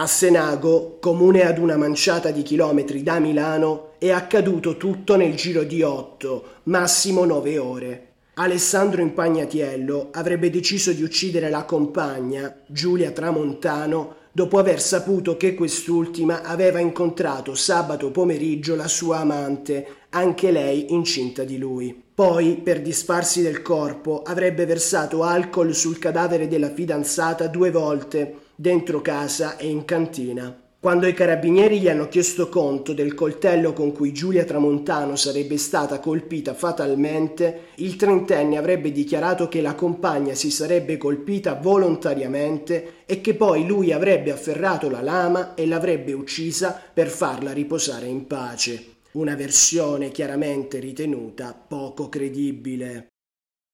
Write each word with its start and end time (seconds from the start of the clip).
A 0.00 0.06
Senago, 0.06 0.96
comune 0.98 1.42
ad 1.42 1.58
una 1.58 1.76
manciata 1.76 2.30
di 2.30 2.40
chilometri 2.40 3.02
da 3.02 3.18
Milano, 3.18 3.90
è 3.98 4.08
accaduto 4.08 4.78
tutto 4.78 5.14
nel 5.14 5.34
giro 5.34 5.62
di 5.62 5.82
otto, 5.82 6.60
massimo 6.62 7.26
nove 7.26 7.58
ore. 7.58 8.12
Alessandro 8.36 9.02
Impagnatiello 9.02 10.08
avrebbe 10.12 10.48
deciso 10.48 10.92
di 10.92 11.02
uccidere 11.02 11.50
la 11.50 11.64
compagna, 11.64 12.62
Giulia 12.66 13.10
Tramontano, 13.10 14.14
dopo 14.32 14.56
aver 14.56 14.80
saputo 14.80 15.36
che 15.36 15.54
quest'ultima 15.54 16.44
aveva 16.44 16.78
incontrato 16.78 17.54
sabato 17.54 18.10
pomeriggio 18.10 18.76
la 18.76 18.88
sua 18.88 19.18
amante, 19.18 19.86
anche 20.08 20.50
lei 20.50 20.94
incinta 20.94 21.44
di 21.44 21.58
lui. 21.58 22.04
Poi, 22.14 22.56
per 22.56 22.80
disfarsi 22.80 23.42
del 23.42 23.60
corpo, 23.60 24.22
avrebbe 24.22 24.64
versato 24.64 25.24
alcol 25.24 25.74
sul 25.74 25.98
cadavere 25.98 26.48
della 26.48 26.70
fidanzata 26.70 27.48
due 27.48 27.70
volte, 27.70 28.48
dentro 28.60 29.00
casa 29.00 29.56
e 29.56 29.68
in 29.68 29.86
cantina. 29.86 30.54
Quando 30.78 31.06
i 31.06 31.14
carabinieri 31.14 31.80
gli 31.80 31.88
hanno 31.88 32.08
chiesto 32.08 32.50
conto 32.50 32.92
del 32.92 33.14
coltello 33.14 33.72
con 33.72 33.92
cui 33.92 34.12
Giulia 34.12 34.44
Tramontano 34.44 35.16
sarebbe 35.16 35.56
stata 35.56 35.98
colpita 35.98 36.52
fatalmente, 36.52 37.68
il 37.76 37.96
trentenne 37.96 38.58
avrebbe 38.58 38.92
dichiarato 38.92 39.48
che 39.48 39.62
la 39.62 39.74
compagna 39.74 40.34
si 40.34 40.50
sarebbe 40.50 40.98
colpita 40.98 41.54
volontariamente 41.54 43.04
e 43.06 43.22
che 43.22 43.34
poi 43.34 43.66
lui 43.66 43.92
avrebbe 43.92 44.30
afferrato 44.30 44.90
la 44.90 45.00
lama 45.00 45.54
e 45.54 45.66
l'avrebbe 45.66 46.12
uccisa 46.12 46.78
per 46.92 47.08
farla 47.08 47.52
riposare 47.52 48.06
in 48.06 48.26
pace. 48.26 48.96
Una 49.12 49.36
versione 49.36 50.10
chiaramente 50.10 50.80
ritenuta 50.80 51.54
poco 51.54 52.10
credibile. 52.10 53.06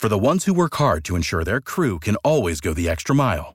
For 0.00 0.08
the 0.08 0.16
ones 0.16 0.46
who 0.46 0.54
work 0.54 0.76
hard 0.78 1.02
to 1.06 1.16
ensure 1.16 1.42
their 1.42 1.60
crew 1.60 1.98
can 1.98 2.14
always 2.22 2.60
go 2.60 2.72
the 2.72 2.88
extra 2.88 3.14
mile, 3.14 3.54